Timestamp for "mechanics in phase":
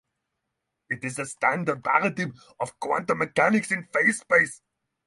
3.19-4.17